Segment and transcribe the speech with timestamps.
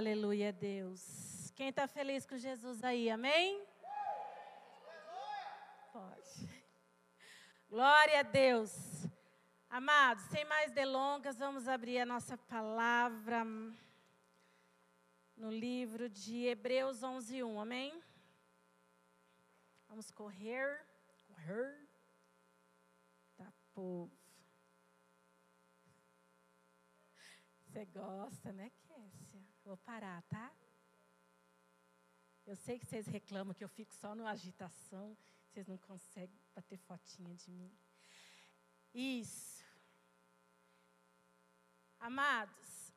[0.00, 1.52] aleluia, Deus.
[1.54, 3.62] Quem está feliz com Jesus aí, amém?
[5.92, 6.64] Pode.
[7.68, 8.72] Glória a Deus.
[9.68, 13.44] Amados, sem mais delongas, vamos abrir a nossa palavra
[15.36, 18.02] no livro de Hebreus 11, 1, amém?
[19.86, 20.82] Vamos correr,
[21.26, 21.86] correr,
[23.36, 24.10] tá, povo.
[27.66, 28.72] Você gosta, né?
[29.70, 30.50] Vou parar, tá?
[32.44, 35.16] Eu sei que vocês reclamam que eu fico só no agitação,
[35.46, 37.72] vocês não conseguem bater fotinha de mim.
[38.92, 39.64] Isso.
[42.00, 42.92] Amados,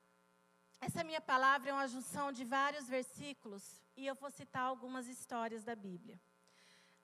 [0.81, 5.64] essa minha palavra é uma junção de vários versículos e eu vou citar algumas histórias
[5.64, 6.20] da Bíblia.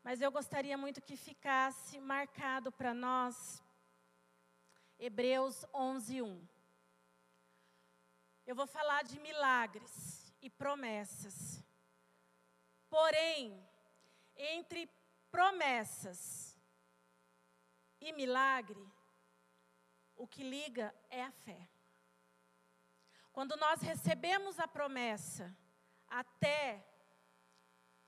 [0.04, 3.64] Mas eu gostaria muito que ficasse marcado para nós
[4.98, 6.59] Hebreus 11, 1.
[8.50, 11.64] Eu vou falar de milagres e promessas.
[12.90, 13.64] Porém,
[14.36, 14.90] entre
[15.30, 16.60] promessas
[18.02, 18.84] e milagre,
[20.16, 21.70] o que liga é a fé.
[23.32, 25.56] Quando nós recebemos a promessa
[26.08, 26.84] até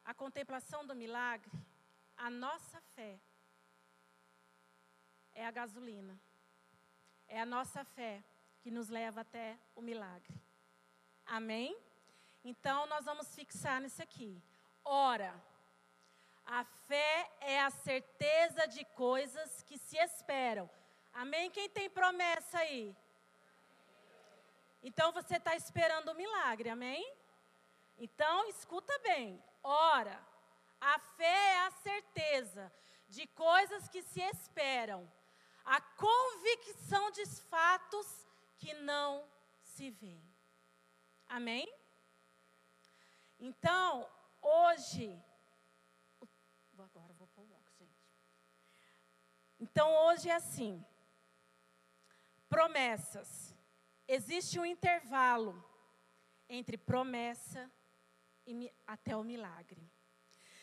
[0.04, 1.52] a contemplação do milagre,
[2.18, 3.22] a nossa fé
[5.34, 6.20] é a gasolina.
[7.28, 8.24] É a nossa fé
[8.62, 10.34] que nos leva até o milagre.
[11.26, 11.76] Amém?
[12.44, 14.42] Então nós vamos fixar nisso aqui.
[14.84, 15.34] Ora,
[16.46, 20.70] a fé é a certeza de coisas que se esperam.
[21.14, 21.50] Amém?
[21.52, 22.96] Quem tem promessa aí?
[24.84, 27.04] Então você está esperando o milagre, amém?
[27.98, 29.44] Então escuta bem.
[29.64, 30.20] Ora,
[30.80, 32.74] a fé é a certeza
[33.08, 35.12] de coisas que se esperam,
[35.64, 38.08] a convicção de fatos
[38.62, 39.28] que não
[39.64, 40.24] se veem.
[41.28, 41.68] Amém?
[43.40, 44.08] Então,
[44.40, 45.20] hoje,
[46.78, 48.30] agora vou pôr o óculos, gente.
[49.60, 50.86] Então, hoje é assim:
[52.48, 53.56] promessas.
[54.08, 55.54] Existe um intervalo
[56.48, 57.72] entre promessa
[58.46, 59.90] e até o milagre.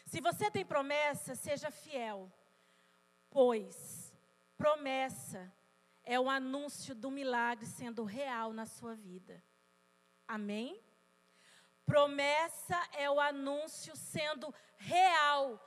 [0.07, 2.33] Se você tem promessa, seja fiel,
[3.29, 4.15] pois
[4.57, 5.53] promessa
[6.11, 9.45] é o anúncio do milagre sendo real na sua vida.
[10.27, 10.83] Amém?
[11.85, 15.63] Promessa é o anúncio sendo real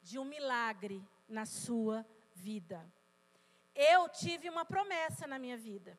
[0.00, 2.84] de um milagre na sua vida.
[3.72, 5.96] Eu tive uma promessa na minha vida.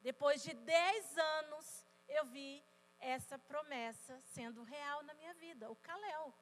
[0.00, 2.64] Depois de 10 anos, eu vi
[3.00, 6.32] essa promessa sendo real na minha vida, o Caléu.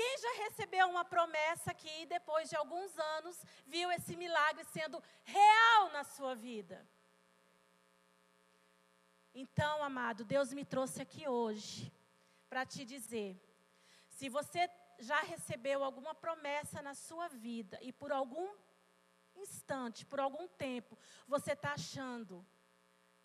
[0.00, 4.98] Quem já recebeu uma promessa aqui e depois de alguns anos viu esse milagre sendo
[5.24, 6.88] real na sua vida?
[9.34, 11.92] Então, amado, Deus me trouxe aqui hoje
[12.48, 13.38] para te dizer:
[14.08, 18.48] se você já recebeu alguma promessa na sua vida e por algum
[19.36, 22.42] instante, por algum tempo, você está achando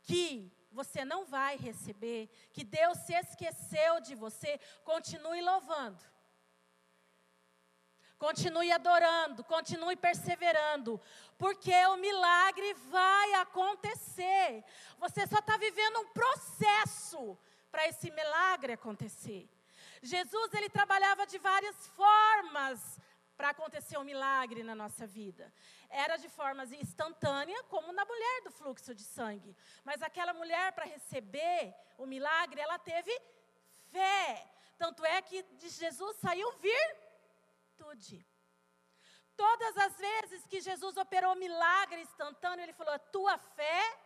[0.01, 6.14] que você não vai receber, que Deus se esqueceu de você, continue louvando.
[8.17, 11.01] Continue adorando, continue perseverando,
[11.37, 14.63] porque o milagre vai acontecer.
[14.97, 17.37] Você só está vivendo um processo
[17.69, 19.49] para esse milagre acontecer.
[20.01, 22.99] Jesus ele trabalhava de várias formas
[23.35, 25.53] para acontecer um milagre na nossa vida.
[25.89, 29.55] Era de formas instantânea, como na mulher do fluxo de sangue.
[29.83, 33.11] Mas aquela mulher, para receber o milagre, ela teve
[33.91, 34.45] fé.
[34.77, 36.49] Tanto é que de Jesus saiu
[37.75, 38.25] virtude.
[39.35, 43.99] Todas as vezes que Jesus operou milagre instantâneo, ele falou: A tua fé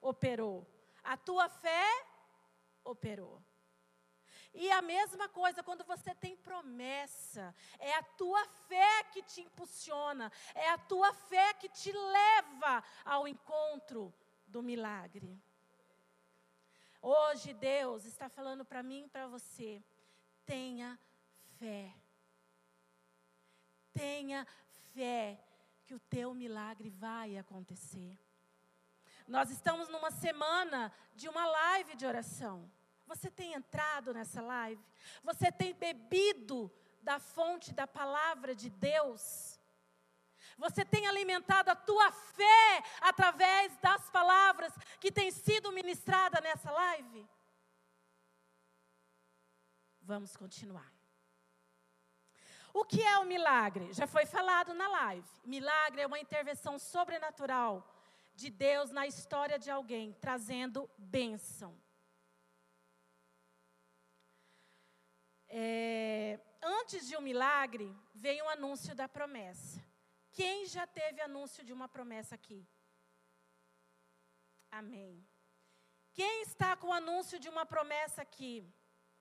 [0.00, 0.66] operou.
[1.02, 2.06] A tua fé
[2.84, 3.42] operou.
[4.54, 10.32] E a mesma coisa quando você tem promessa, é a tua fé que te impulsiona,
[10.54, 14.14] é a tua fé que te leva ao encontro
[14.46, 15.40] do milagre.
[17.00, 19.82] Hoje Deus está falando para mim e para você:
[20.46, 20.98] tenha
[21.58, 21.94] fé.
[23.92, 24.46] Tenha
[24.94, 25.38] fé
[25.84, 28.18] que o teu milagre vai acontecer.
[29.26, 32.70] Nós estamos numa semana de uma live de oração.
[33.06, 34.82] Você tem entrado nessa live?
[35.22, 36.70] Você tem bebido
[37.02, 39.58] da fonte da palavra de Deus?
[40.58, 47.28] Você tem alimentado a tua fé através das palavras que têm sido ministradas nessa live?
[50.02, 50.97] Vamos continuar.
[52.72, 53.92] O que é o milagre?
[53.92, 55.28] Já foi falado na live.
[55.44, 57.86] Milagre é uma intervenção sobrenatural
[58.34, 61.76] de Deus na história de alguém, trazendo bênção.
[65.48, 69.82] É, antes de um milagre, veio o anúncio da promessa.
[70.30, 72.66] Quem já teve anúncio de uma promessa aqui?
[74.70, 75.26] Amém.
[76.12, 78.68] Quem está com o anúncio de uma promessa aqui?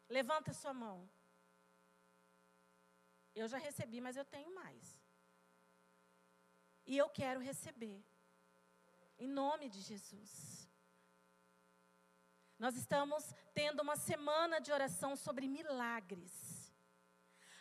[0.10, 1.10] Levanta sua mão.
[3.42, 4.84] Eu já recebi, mas eu tenho mais.
[6.86, 7.98] E eu quero receber.
[9.20, 10.34] Em nome de Jesus.
[12.58, 13.24] Nós estamos
[13.54, 16.34] tendo uma semana de oração sobre milagres.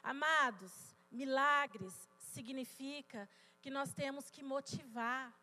[0.02, 0.72] Amados,
[1.10, 3.28] milagres significa
[3.60, 5.34] que nós temos que motivar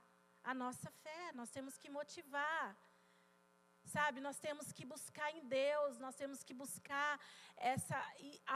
[0.44, 2.75] a nossa fé, nós temos que motivar.
[3.93, 7.19] Sabe, nós temos que buscar em Deus, nós temos que buscar
[7.55, 7.97] essa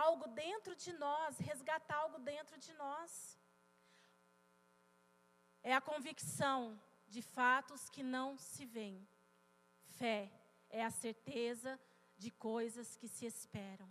[0.05, 3.11] algo dentro de nós, resgatar algo dentro de nós.
[5.61, 6.59] É a convicção
[7.07, 9.07] de fatos que não se veem.
[9.99, 10.19] Fé
[10.69, 11.79] é a certeza
[12.17, 13.89] de coisas que se esperam.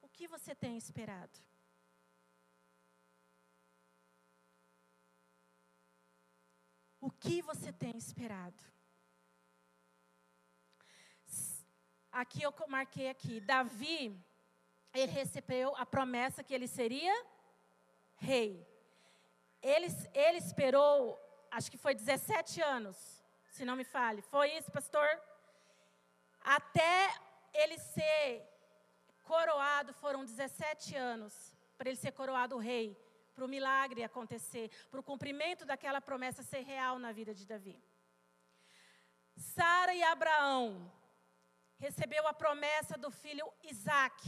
[0.00, 1.38] O que você tem esperado?
[6.98, 8.79] O que você tem esperado?
[12.12, 14.18] Aqui eu marquei aqui, Davi,
[14.92, 17.14] ele recebeu a promessa que ele seria
[18.16, 18.66] rei.
[19.62, 21.18] Ele, ele esperou,
[21.50, 22.96] acho que foi 17 anos,
[23.50, 24.22] se não me fale.
[24.22, 25.08] Foi isso, pastor?
[26.40, 27.14] Até
[27.54, 28.46] ele ser
[29.24, 32.96] coroado, foram 17 anos para ele ser coroado rei,
[33.34, 37.80] para o milagre acontecer, para o cumprimento daquela promessa ser real na vida de Davi.
[39.36, 40.92] Sara e Abraão
[41.80, 44.20] recebeu a promessa do filho Isaac.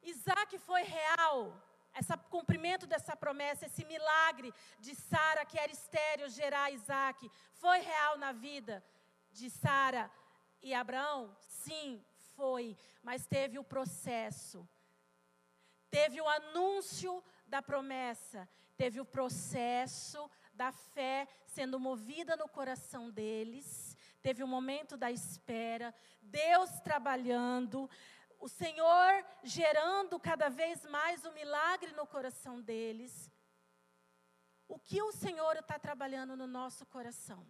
[0.00, 1.36] Isaac foi real,
[1.98, 8.16] esse cumprimento dessa promessa, esse milagre de Sara, que era estéreo, gerar Isaac, foi real
[8.16, 8.84] na vida
[9.32, 10.10] de Sara
[10.62, 11.36] e Abraão?
[11.40, 12.04] Sim,
[12.36, 14.68] foi, mas teve o processo.
[15.90, 23.66] Teve o anúncio da promessa, teve o processo da fé sendo movida no coração deles,
[24.26, 27.88] teve o momento da espera, Deus trabalhando,
[28.40, 29.10] o Senhor
[29.42, 33.30] gerando cada vez mais o milagre no coração deles.
[34.66, 37.46] O que o Senhor está trabalhando no nosso coração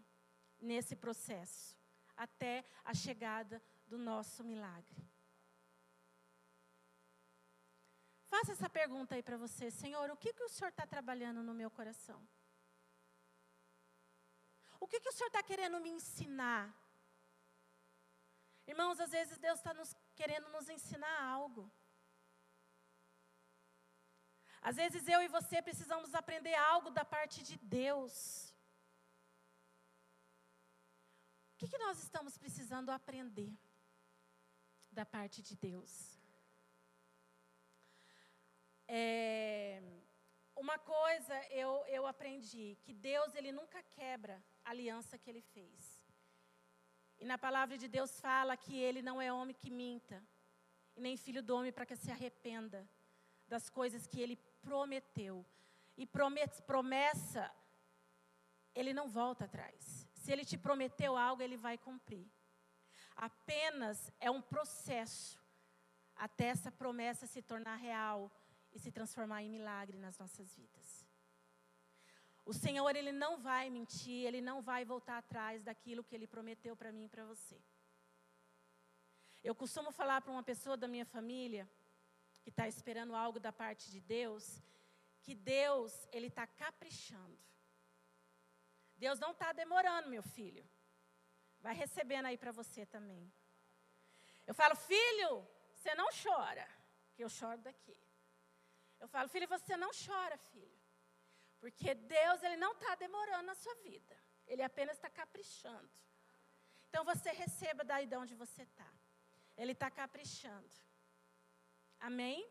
[0.61, 1.79] nesse processo?
[2.17, 5.09] até a chegada do nosso milagre.
[8.29, 11.55] Faça essa pergunta aí para você, Senhor: o que, que o Senhor está trabalhando no
[11.55, 12.27] meu coração?
[14.81, 16.65] O que, que o Senhor está querendo me ensinar?
[18.67, 21.71] Irmãos, às vezes Deus está nos querendo nos ensinar algo.
[24.63, 28.15] Às vezes eu e você precisamos aprender algo da parte de Deus.
[31.53, 33.53] O que, que nós estamos precisando aprender
[34.91, 35.93] da parte de Deus?
[38.89, 39.83] É,
[40.57, 46.05] uma coisa eu, eu aprendi, que Deus ele nunca quebra aliança que ele fez.
[47.19, 50.23] E na palavra de Deus fala que ele não é homem que minta,
[50.97, 52.89] e nem filho do homem para que se arrependa
[53.47, 55.45] das coisas que ele prometeu.
[55.97, 57.45] E promessa,
[58.75, 60.09] ele não volta atrás.
[60.15, 62.27] Se ele te prometeu algo, ele vai cumprir.
[63.17, 65.39] Apenas é um processo
[66.17, 68.31] até essa promessa se tornar real
[68.73, 70.84] e se transformar em milagre nas nossas vidas.
[72.45, 76.77] O Senhor, Ele não vai mentir, Ele não vai voltar atrás daquilo que Ele prometeu
[76.77, 77.59] para mim e para você.
[79.43, 81.69] Eu costumo falar para uma pessoa da minha família,
[82.43, 84.63] que está esperando algo da parte de Deus,
[85.23, 87.39] que Deus, Ele está caprichando.
[88.97, 90.69] Deus não está demorando, meu filho.
[91.61, 93.33] Vai recebendo aí para você também.
[94.47, 96.69] Eu falo, filho, você não chora,
[97.15, 97.97] que eu choro daqui.
[99.01, 100.79] Eu falo, filho, você não chora, filho.
[101.65, 104.15] Porque Deus, Ele não está demorando na sua vida.
[104.47, 105.91] Ele apenas está caprichando.
[106.87, 108.91] Então você receba daí de onde você está.
[109.57, 110.75] Ele está caprichando.
[111.99, 112.47] Amém?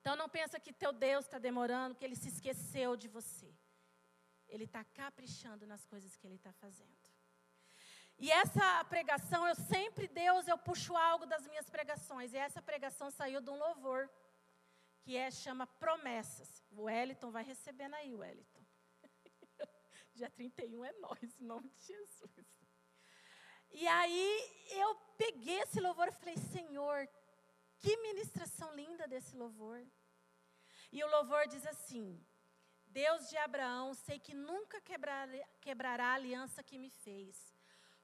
[0.00, 3.50] Então não pensa que teu Deus está demorando, que Ele se esqueceu de você.
[4.48, 7.06] Ele está caprichando nas coisas que ele está fazendo.
[8.16, 12.32] E essa pregação, eu sempre, Deus, eu puxo algo das minhas pregações.
[12.32, 14.08] E essa pregação saiu de um louvor,
[15.06, 16.64] que é, chama Promessas.
[16.72, 18.64] O Wellington vai recebendo aí, Wellington.
[20.12, 22.44] Dia 31 é nós, em nome de Jesus.
[23.70, 27.08] E aí eu peguei esse louvor e falei, Senhor,
[27.78, 29.86] que ministração linda desse louvor.
[30.90, 32.20] E o louvor diz assim:
[32.88, 35.28] Deus de Abraão, sei que nunca quebrar,
[35.60, 37.54] quebrará a aliança que me fez.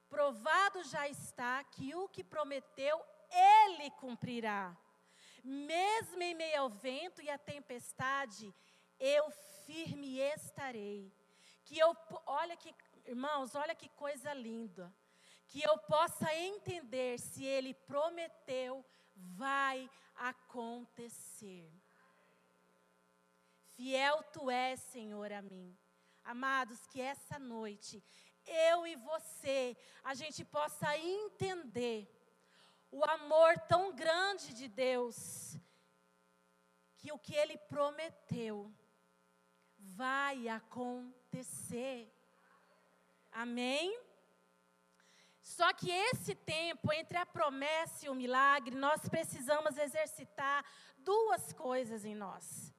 [0.08, 2.96] Provado já está que o que prometeu,
[3.28, 4.78] ele cumprirá.
[5.42, 8.54] Mesmo em meio ao vento e à tempestade,
[8.98, 9.30] eu
[9.66, 11.12] firme estarei.
[11.64, 11.96] Que eu,
[12.26, 12.74] olha que,
[13.06, 14.94] irmãos, olha que coisa linda.
[15.48, 18.84] Que eu possa entender se ele prometeu,
[19.14, 21.70] vai acontecer.
[23.74, 25.76] Fiel tu és, Senhor, a mim.
[26.24, 28.02] Amados, que essa noite
[28.46, 32.08] eu e você a gente possa entender
[32.92, 35.56] o amor tão grande de Deus,
[36.98, 38.70] que o que Ele prometeu
[39.78, 42.14] vai acontecer.
[43.32, 43.98] Amém?
[45.40, 50.64] Só que esse tempo entre a promessa e o milagre, nós precisamos exercitar
[50.98, 52.72] duas coisas em nós.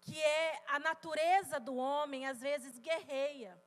[0.00, 3.62] Que é a natureza do homem, às vezes, guerreia.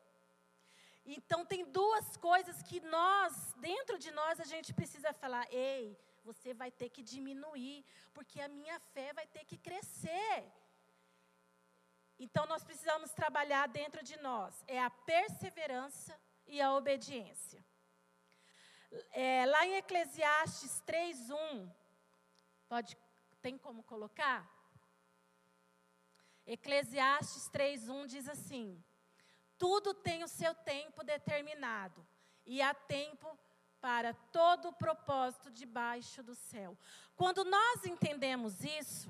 [1.06, 6.54] Então, tem duas coisas que nós, dentro de nós, a gente precisa falar: ei, você
[6.54, 10.52] vai ter que diminuir, porque a minha fé vai ter que crescer.
[12.18, 17.64] Então, nós precisamos trabalhar dentro de nós: é a perseverança e a obediência.
[19.12, 21.70] É, lá em Eclesiastes 3:1,
[22.68, 22.98] pode,
[23.42, 24.50] tem como colocar?
[26.46, 28.84] Eclesiastes 3:1 diz assim:
[29.66, 32.06] tudo tem o seu tempo determinado,
[32.46, 33.36] e há tempo
[33.82, 36.78] para todo o propósito debaixo do céu.
[37.16, 39.10] Quando nós entendemos isso,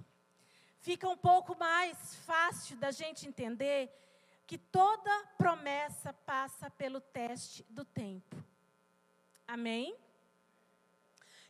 [0.80, 3.92] fica um pouco mais fácil da gente entender
[4.48, 8.42] que toda promessa passa pelo teste do tempo.
[9.46, 9.94] Amém?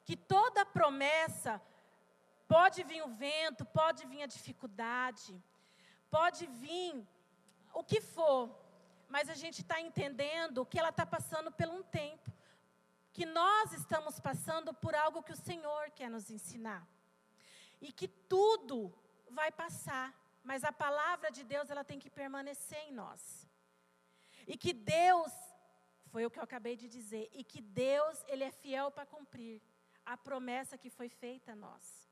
[0.04, 1.62] Que toda promessa
[2.48, 5.40] pode vir o vento, pode vir a dificuldade,
[6.10, 7.08] pode vir
[7.72, 8.65] o que for,
[9.08, 12.32] mas a gente está entendendo que ela está passando por um tempo,
[13.14, 16.86] que nós estamos passando por algo que o Senhor quer nos ensinar.
[17.80, 18.94] E que tudo
[19.30, 23.48] vai passar, mas a palavra de Deus ela tem que permanecer em nós.
[24.48, 25.32] E que Deus,
[26.12, 29.62] foi o que eu acabei de dizer, e que Deus, ele é fiel para cumprir
[30.06, 32.10] a promessa que foi feita a nós.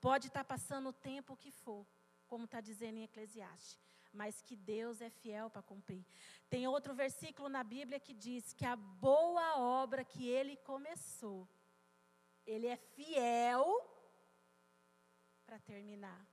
[0.00, 1.86] Pode estar tá passando o tempo que for,
[2.26, 6.06] como está dizendo em Eclesiastes mas que Deus é fiel para cumprir.
[6.48, 11.48] Tem outro versículo na Bíblia que diz que a boa obra que ele começou,
[12.46, 13.66] ele é fiel
[15.44, 16.26] para terminar.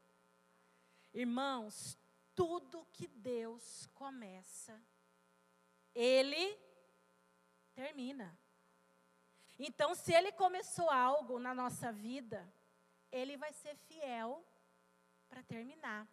[1.14, 1.98] Irmãos,
[2.36, 4.80] tudo que Deus começa,
[5.94, 6.58] ele
[7.74, 8.38] termina.
[9.58, 12.52] Então, se ele começou algo na nossa vida,
[13.12, 14.46] ele vai ser fiel
[15.30, 16.08] para terminar.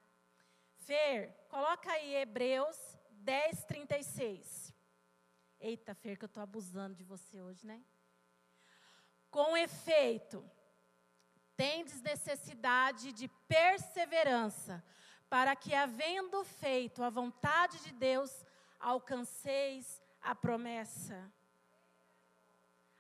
[0.88, 2.78] Fer, coloca aí Hebreus
[3.10, 4.74] 10, 36.
[5.60, 7.84] Eita, Fer, que eu estou abusando de você hoje, né?
[9.30, 10.42] Com efeito,
[11.54, 14.82] tendes necessidade de perseverança,
[15.28, 18.32] para que, havendo feito a vontade de Deus,
[18.80, 21.30] alcanceis a promessa.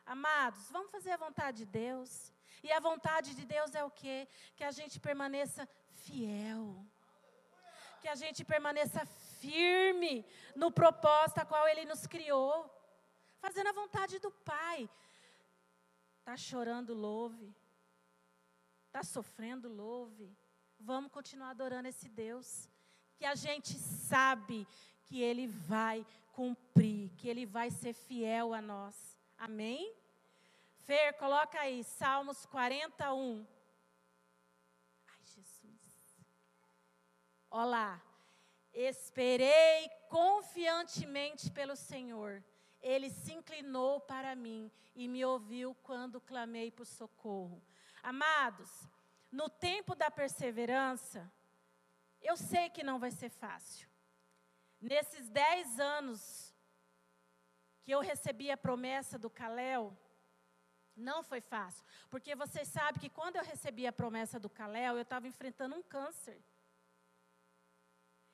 [0.04, 2.34] Amados, vamos fazer a vontade de Deus.
[2.62, 4.28] E a vontade de Deus é o quê?
[4.56, 5.66] Que a gente permaneça
[6.02, 6.86] fiel
[8.00, 9.04] que a gente permaneça
[9.40, 10.24] firme
[10.54, 12.68] no propósito a qual Ele nos criou,
[13.38, 14.88] fazendo a vontade do Pai.
[16.18, 17.54] Está chorando, louve.
[18.86, 20.36] Está sofrendo, louve.
[20.78, 22.68] Vamos continuar adorando esse Deus,
[23.16, 24.66] que a gente sabe
[25.04, 29.18] que Ele vai cumprir, que Ele vai ser fiel a nós.
[29.36, 29.94] Amém?
[30.84, 33.46] Fer, coloca aí, Salmos 41.
[37.50, 38.02] Olá.
[38.74, 42.44] Esperei confiantemente pelo Senhor.
[42.80, 47.62] Ele se inclinou para mim e me ouviu quando clamei por socorro.
[48.02, 48.70] Amados,
[49.32, 51.32] no tempo da perseverança,
[52.20, 53.88] eu sei que não vai ser fácil.
[54.78, 56.54] Nesses dez anos
[57.82, 59.96] que eu recebi a promessa do Calel,
[60.94, 61.82] não foi fácil.
[62.10, 65.82] Porque vocês sabem que quando eu recebi a promessa do Calel, eu estava enfrentando um
[65.82, 66.38] câncer.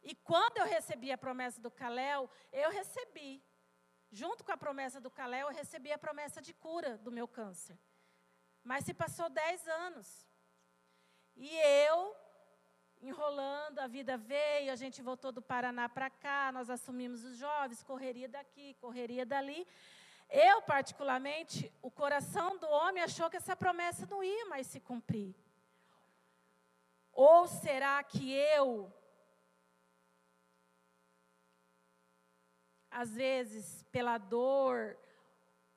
[0.04, 3.42] E quando eu recebi a promessa do Calel, eu recebi.
[4.11, 7.76] Junto com a promessa do Calel, eu recebi a promessa de cura do meu câncer.
[8.62, 10.28] Mas se passou dez anos.
[11.34, 11.49] E
[11.88, 12.14] eu,
[13.00, 17.82] enrolando, a vida veio, a gente voltou do Paraná para cá, nós assumimos os jovens,
[17.82, 19.66] correria daqui, correria dali.
[20.28, 25.34] Eu, particularmente, o coração do homem achou que essa promessa não ia mais se cumprir.
[27.12, 28.92] Ou será que eu
[32.94, 34.96] às vezes pela dor,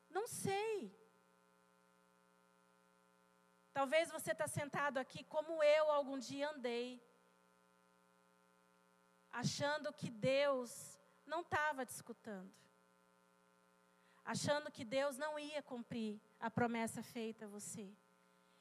[0.07, 0.95] não sei.
[3.74, 7.03] Talvez você está sentado aqui como eu algum dia andei,
[9.31, 12.53] achando que Deus não estava te escutando,
[14.24, 17.91] achando que Deus não ia cumprir a promessa feita a você.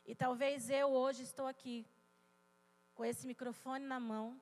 [0.02, 1.86] E talvez eu hoje estou aqui
[2.94, 4.40] com esse microfone na mão.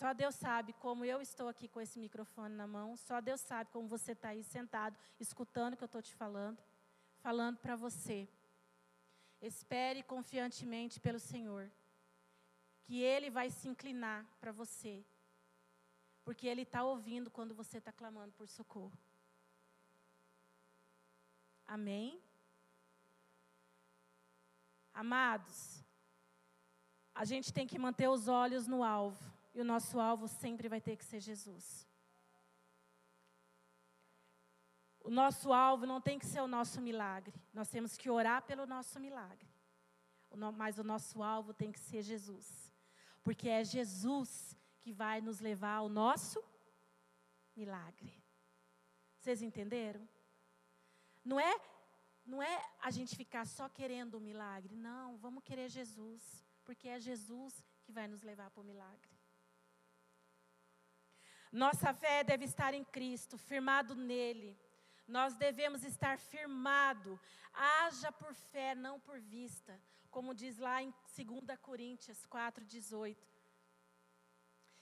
[0.00, 2.96] Só Deus sabe como eu estou aqui com esse microfone na mão.
[2.96, 6.58] Só Deus sabe como você está aí sentado, escutando o que eu estou te falando,
[7.18, 8.26] falando para você.
[9.42, 11.70] Espere confiantemente pelo Senhor,
[12.84, 15.04] que Ele vai se inclinar para você,
[16.24, 18.98] porque Ele está ouvindo quando você está clamando por socorro.
[21.66, 22.18] Amém?
[24.94, 25.84] Amados,
[27.14, 29.39] a gente tem que manter os olhos no alvo.
[29.60, 31.86] O nosso alvo sempre vai ter que ser Jesus.
[35.00, 37.34] O nosso alvo não tem que ser o nosso milagre.
[37.52, 39.48] Nós temos que orar pelo nosso milagre.
[40.56, 42.72] Mas o nosso alvo tem que ser Jesus.
[43.22, 46.42] Porque é Jesus que vai nos levar ao nosso
[47.54, 48.12] milagre.
[49.18, 50.08] Vocês entenderam?
[51.24, 51.60] Não é,
[52.24, 54.74] não é a gente ficar só querendo o milagre.
[54.74, 59.19] Não, vamos querer Jesus porque é Jesus que vai nos levar para o milagre.
[61.52, 64.58] Nossa fé deve estar em Cristo, firmado nele.
[65.06, 67.18] Nós devemos estar firmado.
[67.52, 69.80] Haja por fé, não por vista,
[70.10, 73.16] como diz lá em 2 Coríntios 4:18.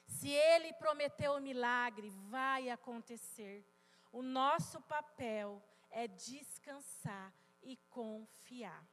[0.06, 3.64] Se ele prometeu o milagre, vai acontecer.
[4.12, 7.32] O nosso papel é descansar
[7.62, 8.86] e confiar.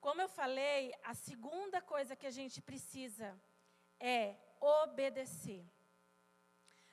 [0.00, 3.38] Como eu falei, a segunda coisa que a gente precisa
[3.98, 5.64] é obedecer.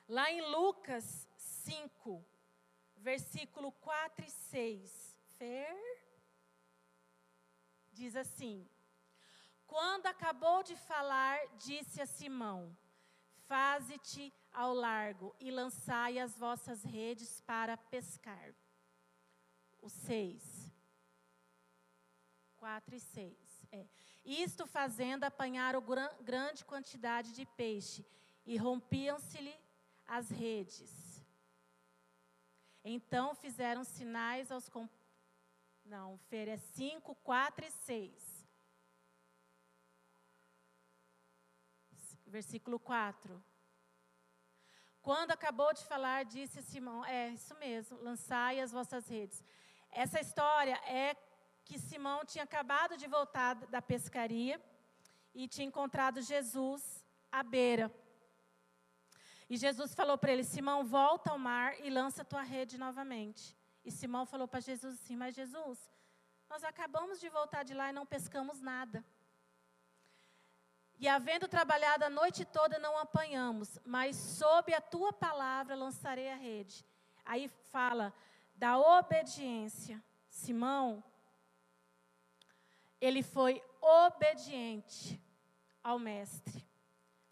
[0.06, 2.22] Lá em Lucas 5,
[2.96, 5.16] versículo 4 e 6.
[5.38, 5.74] Fer?
[7.90, 8.68] Diz assim:
[9.66, 12.76] Quando acabou de falar, disse a Simão:
[13.46, 18.54] Faze-te ao largo e lançai as vossas redes para pescar.
[19.80, 20.70] O 6.
[22.56, 23.66] 4 e 6.
[23.72, 23.86] É.
[24.24, 28.06] Isto fazendo apanhar gran, grande quantidade de peixe,
[28.46, 29.63] e rompiam-se-lhe
[30.06, 31.22] as redes.
[32.84, 34.70] Então fizeram sinais aos.
[35.84, 38.46] Não, Fer é 5, 4 e 6.
[42.26, 43.42] Versículo 4.
[45.00, 49.42] Quando acabou de falar, disse Simão: É isso mesmo, lançai as vossas redes.
[49.90, 51.14] Essa história é
[51.64, 54.60] que Simão tinha acabado de voltar da pescaria
[55.34, 57.90] e tinha encontrado Jesus à beira.
[59.48, 63.56] E Jesus falou para ele: Simão, volta ao mar e lança tua rede novamente.
[63.84, 65.78] E Simão falou para Jesus assim: Mas Jesus,
[66.48, 69.04] nós acabamos de voltar de lá e não pescamos nada.
[70.98, 76.36] E havendo trabalhado a noite toda, não apanhamos, mas sob a tua palavra lançarei a
[76.36, 76.84] rede.
[77.24, 78.14] Aí fala
[78.54, 80.02] da obediência.
[80.28, 81.02] Simão,
[83.00, 85.20] ele foi obediente
[85.82, 86.64] ao Mestre.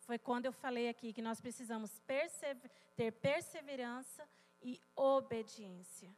[0.03, 4.29] Foi quando eu falei aqui que nós precisamos persever, ter perseverança
[4.61, 6.15] e obediência.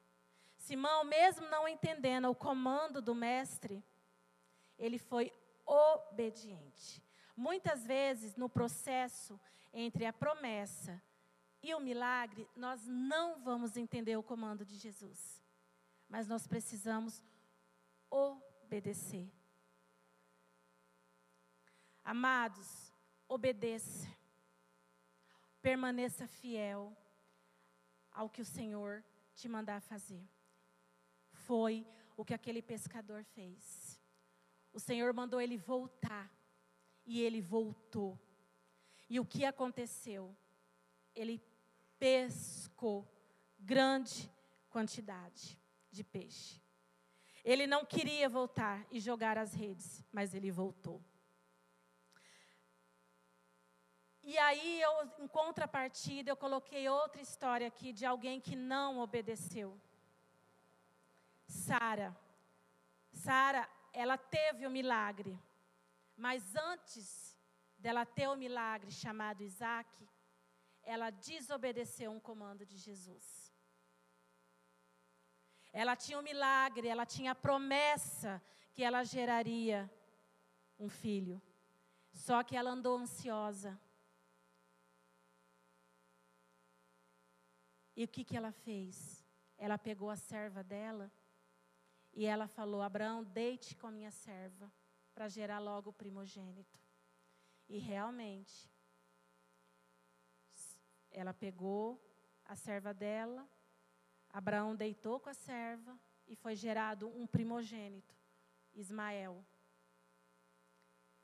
[0.56, 3.84] Simão, mesmo não entendendo o comando do Mestre,
[4.78, 5.30] ele foi
[5.66, 7.02] obediente.
[7.36, 9.38] Muitas vezes, no processo
[9.72, 11.02] entre a promessa
[11.62, 15.42] e o milagre, nós não vamos entender o comando de Jesus,
[16.08, 17.22] mas nós precisamos
[18.08, 19.30] obedecer.
[22.04, 22.83] Amados,
[23.34, 24.08] obedeça.
[25.60, 26.96] Permaneça fiel
[28.12, 30.24] ao que o Senhor te mandar fazer.
[31.30, 34.00] Foi o que aquele pescador fez.
[34.72, 36.32] O Senhor mandou ele voltar.
[37.06, 38.18] E ele voltou.
[39.10, 40.34] E o que aconteceu?
[41.14, 41.42] Ele
[41.98, 43.06] pescou
[43.58, 44.30] grande
[44.70, 46.62] quantidade de peixe.
[47.44, 51.04] Ele não queria voltar e jogar as redes, mas ele voltou.
[54.26, 59.78] E aí, eu, em contrapartida, eu coloquei outra história aqui de alguém que não obedeceu.
[61.46, 62.16] Sara.
[63.12, 65.38] Sara, ela teve o milagre.
[66.16, 67.36] Mas antes
[67.78, 70.08] dela ter o milagre chamado Isaac,
[70.82, 73.52] ela desobedeceu um comando de Jesus.
[75.70, 79.90] Ela tinha o um milagre, ela tinha a promessa que ela geraria
[80.78, 81.42] um filho.
[82.10, 83.78] Só que ela andou ansiosa
[87.96, 89.24] E o que, que ela fez?
[89.56, 91.10] Ela pegou a serva dela
[92.12, 94.72] e ela falou: Abraão, deite com a minha serva,
[95.14, 96.78] para gerar logo o primogênito.
[97.68, 98.70] E realmente,
[101.10, 102.00] ela pegou
[102.44, 103.48] a serva dela,
[104.30, 108.14] Abraão deitou com a serva e foi gerado um primogênito,
[108.74, 109.44] Ismael.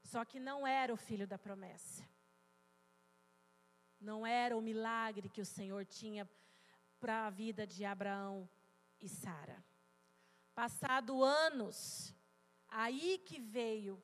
[0.04, 2.09] Só que não era o filho da promessa.
[4.00, 6.24] Não era o milagre que o Senhor tinha
[7.00, 8.48] para a vida de Abraão
[9.00, 9.64] e Sara.
[10.54, 12.14] Passado anos,
[12.68, 14.00] aí que veio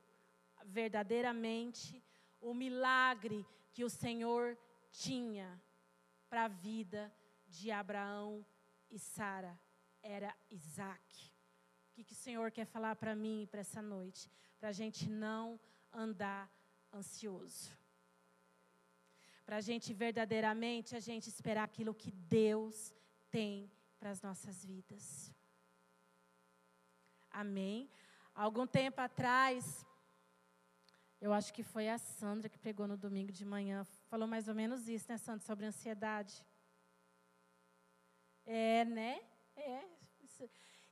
[0.64, 2.02] verdadeiramente
[2.40, 4.59] o milagre que o Senhor
[4.90, 5.62] tinha
[6.30, 7.14] para a vida
[7.46, 8.44] de Abraão
[8.90, 9.61] e Sara.
[10.02, 11.30] Era Isaac.
[11.90, 14.30] O que, que o Senhor quer falar para mim para essa noite?
[14.59, 15.61] Para a gente não
[15.92, 16.50] andar
[16.92, 17.70] ansioso.
[19.46, 22.92] Para a gente verdadeiramente, a gente esperar aquilo que Deus
[23.30, 25.32] tem para as nossas vidas.
[27.30, 27.88] Amém.
[28.35, 29.87] Algum tempo atrás,
[31.20, 34.54] eu acho que foi a Sandra que pregou no domingo de manhã, falou mais ou
[34.54, 36.44] menos isso, né, Sandra, sobre ansiedade.
[38.44, 39.20] É, né?
[39.56, 39.80] É.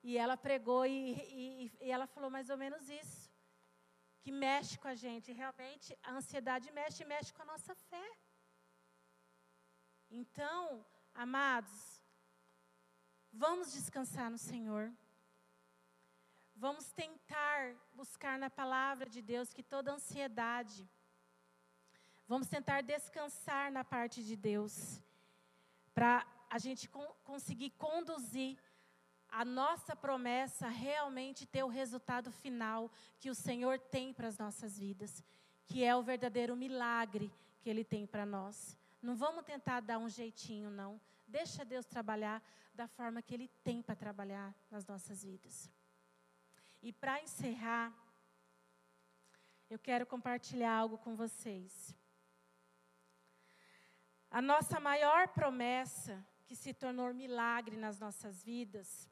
[0.02, 3.24] E ela pregou e, e, e ela falou mais ou menos isso
[4.20, 5.32] que mexe com a gente.
[5.32, 8.06] Realmente, a ansiedade mexe e mexe com a nossa fé.
[10.16, 12.00] Então, amados,
[13.32, 14.92] vamos descansar no Senhor.
[16.54, 20.88] Vamos tentar buscar na palavra de Deus que toda ansiedade,
[22.28, 25.02] vamos tentar descansar na parte de Deus,
[25.92, 26.88] para a gente
[27.24, 28.56] conseguir conduzir
[29.28, 34.78] a nossa promessa realmente ter o resultado final que o Senhor tem para as nossas
[34.78, 35.24] vidas,
[35.66, 38.78] que é o verdadeiro milagre que Ele tem para nós.
[39.04, 41.00] Não vamos tentar dar um jeitinho, não.
[41.26, 42.42] Deixa Deus trabalhar
[42.74, 45.70] da forma que Ele tem para trabalhar nas nossas vidas.
[46.82, 47.92] E para encerrar,
[49.68, 51.94] eu quero compartilhar algo com vocês.
[54.30, 59.08] A nossa maior promessa, que se tornou milagre nas nossas vidas,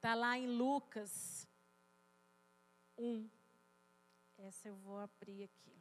[0.00, 1.46] Está lá em Lucas
[2.96, 3.28] 1.
[4.38, 5.79] Essa eu vou abrir aqui.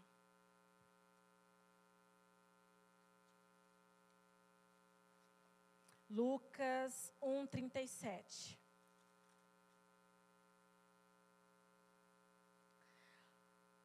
[6.10, 8.60] Lucas 1, 37.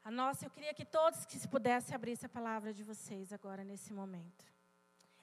[0.02, 3.62] A nossa, eu queria que todos que se pudessem abrir essa palavra de vocês agora
[3.62, 4.44] nesse momento.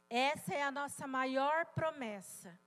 [0.09, 2.59] Essa é a nossa maior promessa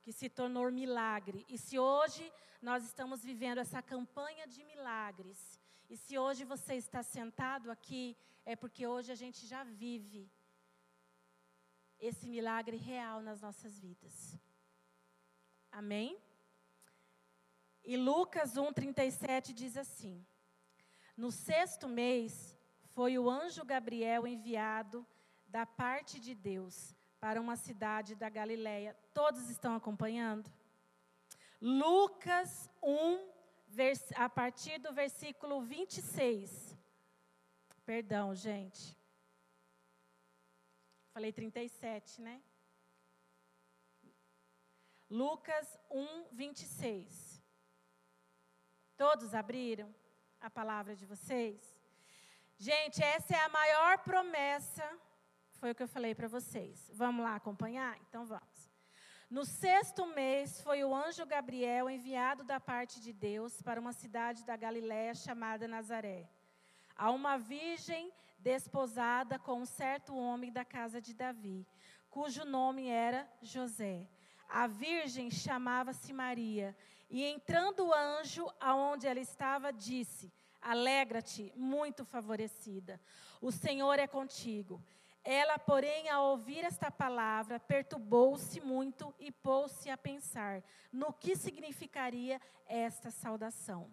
[0.00, 1.44] que se tornou milagre.
[1.48, 7.02] E se hoje nós estamos vivendo essa campanha de milagres, e se hoje você está
[7.02, 10.30] sentado aqui, é porque hoje a gente já vive
[12.00, 14.38] esse milagre real nas nossas vidas.
[15.70, 16.18] Amém?
[17.84, 20.26] E Lucas 1,37 diz assim:
[21.16, 22.56] No sexto mês
[22.94, 25.06] foi o anjo Gabriel enviado
[25.46, 28.96] da parte de Deus para uma cidade da Galileia.
[29.14, 30.50] Todos estão acompanhando?
[31.60, 33.28] Lucas 1,
[34.16, 36.76] a partir do versículo 26.
[37.84, 38.97] Perdão, gente.
[41.12, 42.42] Falei 37, né?
[45.10, 47.42] Lucas 1, 26.
[48.96, 49.94] Todos abriram
[50.40, 51.76] a palavra de vocês?
[52.58, 54.84] Gente, essa é a maior promessa
[55.58, 56.88] foi o que eu falei para vocês.
[56.94, 57.98] Vamos lá acompanhar?
[58.08, 58.70] Então vamos.
[59.28, 64.44] No sexto mês foi o anjo Gabriel enviado da parte de Deus para uma cidade
[64.44, 66.30] da Galiléia chamada Nazaré,
[66.96, 71.66] a uma virgem desposada com um certo homem da casa de Davi,
[72.08, 74.08] cujo nome era José.
[74.48, 76.74] A virgem chamava-se Maria,
[77.10, 83.00] e entrando o anjo aonde ela estava, disse: Alegra-te, muito favorecida.
[83.40, 84.82] O Senhor é contigo.
[85.24, 92.40] Ela, porém, ao ouvir esta palavra, perturbou-se muito e pôs-se a pensar no que significaria
[92.66, 93.92] esta saudação.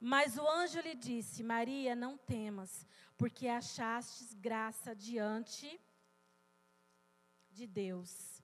[0.00, 2.84] Mas o anjo lhe disse: Maria, não temas,
[3.22, 5.80] porque achastes graça diante
[7.52, 8.42] de Deus.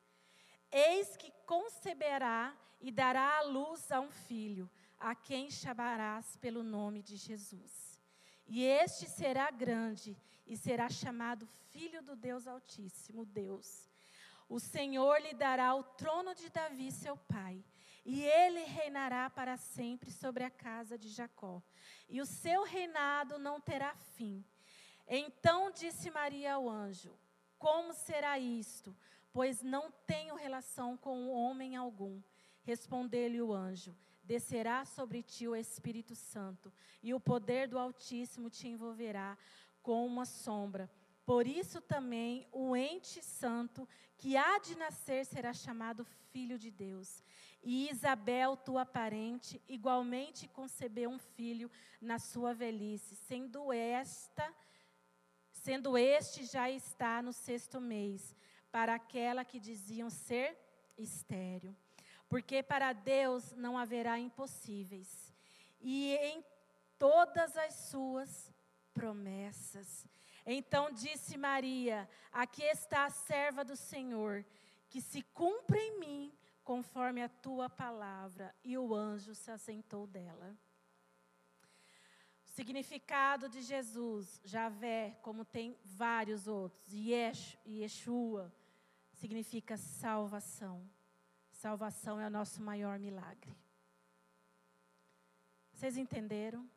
[0.71, 7.03] Eis que conceberá e dará à luz a um filho, a quem chamarás pelo nome
[7.03, 8.01] de Jesus.
[8.47, 13.91] E este será grande e será chamado Filho do Deus Altíssimo, Deus.
[14.49, 17.65] O Senhor lhe dará o trono de Davi, seu pai,
[18.05, 21.61] e ele reinará para sempre sobre a casa de Jacó,
[22.09, 24.45] e o seu reinado não terá fim.
[25.09, 27.19] Então disse Maria ao anjo:
[27.59, 28.95] Como será isto?
[29.33, 32.21] Pois não tenho relação com homem algum.
[32.63, 36.71] Respondeu-lhe o anjo: Descerá sobre ti o Espírito Santo,
[37.03, 39.39] e o poder do Altíssimo te envolverá
[39.83, 40.91] com uma sombra.
[41.25, 47.23] Por isso também o ente santo que há de nascer será chamado filho de Deus.
[47.63, 54.55] E Isabel, tua parente, igualmente concebeu um filho na sua velhice, sendo esta
[55.69, 58.35] sendo este já está no sexto mês,
[58.73, 60.57] para aquela que diziam ser
[60.97, 61.77] estéril.
[62.27, 65.31] Porque para Deus não haverá impossíveis.
[65.79, 66.43] E em
[66.99, 68.51] todas as suas
[68.95, 70.07] promessas.
[70.47, 74.47] Então disse Maria: Aqui está a serva do Senhor,
[74.89, 78.55] que se cumpra em mim conforme a tua palavra.
[78.65, 80.57] E o anjo se assentou dela.
[82.59, 88.53] Significado de Jesus, Javé, como tem vários outros, Yesh, Yeshua,
[89.13, 90.85] significa salvação.
[91.53, 93.57] Salvação é o nosso maior milagre.
[95.73, 96.69] Vocês entenderam?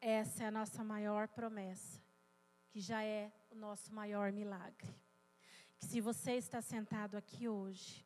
[0.00, 2.02] Essa é a nossa maior promessa,
[2.70, 4.88] que já é o nosso maior milagre.
[5.76, 8.02] Que se você está sentado aqui hoje,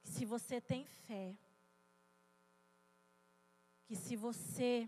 [0.00, 1.36] que se você tem fé,
[3.88, 4.86] que se você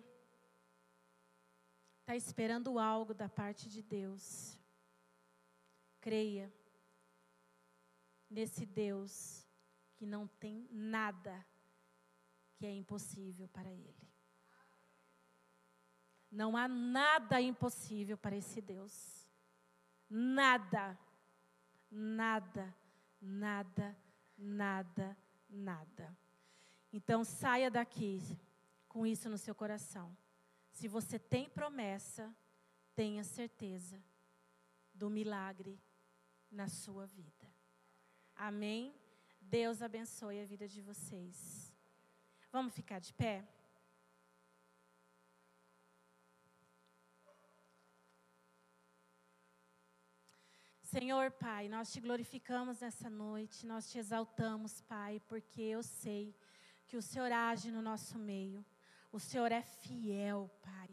[2.01, 4.59] está esperando algo da parte de Deus,
[6.03, 6.53] creia
[8.29, 9.49] nesse Deus
[9.97, 11.47] que não tem nada
[12.57, 14.07] que é impossível para Ele.
[16.31, 19.27] Não há nada impossível para esse Deus.
[20.11, 20.99] Nada,
[21.91, 22.77] nada,
[23.19, 23.97] nada,
[24.37, 25.17] nada,
[25.49, 26.15] nada.
[26.93, 28.21] Então saia daqui
[28.90, 30.07] com isso no seu coração.
[30.72, 32.35] Se você tem promessa,
[32.94, 34.03] tenha certeza
[34.92, 35.81] do milagre
[36.50, 37.46] na sua vida.
[38.35, 38.92] Amém?
[39.40, 41.72] Deus abençoe a vida de vocês.
[42.50, 43.48] Vamos ficar de pé?
[50.83, 56.35] Senhor Pai, nós te glorificamos nessa noite, nós te exaltamos, Pai, porque eu sei
[56.88, 58.66] que o Senhor age no nosso meio.
[59.12, 60.88] O Senhor é fiel, Pai.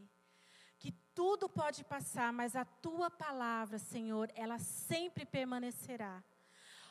[0.79, 6.23] Que tudo pode passar, mas a tua palavra, Senhor, ela sempre permanecerá.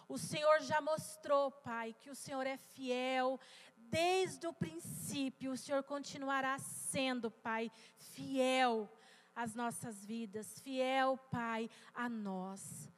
[0.09, 3.41] O Senhor já mostrou, Pai, que o Senhor é fiel
[3.77, 5.53] desde o princípio.
[5.53, 8.89] O Senhor continuará sendo, Pai, fiel
[9.35, 12.89] às nossas vidas, fiel, Pai, a nós.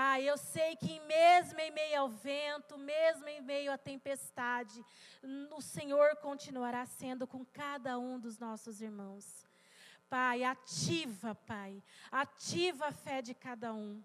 [0.00, 4.80] Pai, eu sei que mesmo em meio ao vento, mesmo em meio à tempestade,
[5.50, 9.44] o Senhor continuará sendo com cada um dos nossos irmãos.
[10.08, 11.82] Pai, ativa, Pai,
[12.12, 14.00] ativa a fé de cada um.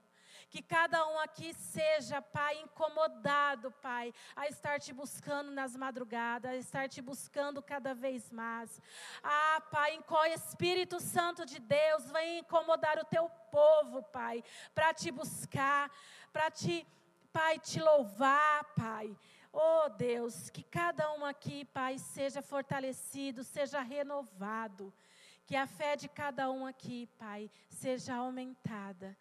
[0.53, 6.55] Que cada um aqui seja, Pai, incomodado, Pai, a estar te buscando nas madrugadas, a
[6.55, 8.79] estar te buscando cada vez mais.
[9.23, 9.99] Ah, Pai,
[10.31, 14.43] Espírito Santo de Deus vem incomodar o teu povo, Pai,
[14.75, 15.89] para te buscar,
[16.31, 16.85] para te,
[17.31, 19.17] Pai, te louvar, Pai.
[19.51, 24.93] Oh Deus, que cada um aqui, Pai, seja fortalecido, seja renovado.
[25.47, 29.17] Que a fé de cada um aqui, Pai, seja aumentada.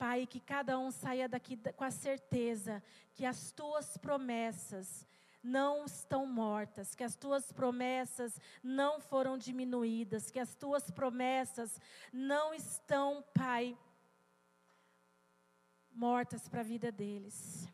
[0.00, 2.82] Pai, que cada um saia daqui com a certeza
[3.12, 5.06] que as tuas promessas
[5.42, 11.78] não estão mortas, que as tuas promessas não foram diminuídas, que as tuas promessas
[12.10, 13.76] não estão, Pai,
[15.92, 17.68] mortas para a vida deles.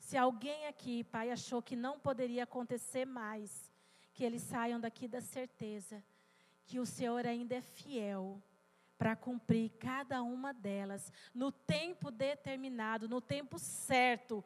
[0.00, 3.70] Se alguém aqui, Pai, achou que não poderia acontecer mais,
[4.12, 6.02] que eles saiam daqui da certeza
[6.66, 8.42] que o Senhor ainda é fiel
[8.98, 14.44] para cumprir cada uma delas no tempo determinado, no tempo certo.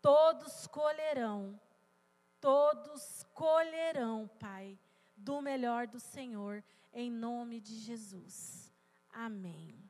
[0.00, 1.60] Todos colherão,
[2.40, 4.78] todos colherão, Pai,
[5.16, 8.72] do melhor do Senhor, em nome de Jesus.
[9.12, 9.89] Amém.